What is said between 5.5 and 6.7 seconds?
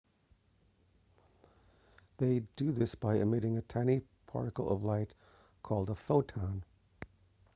called a photon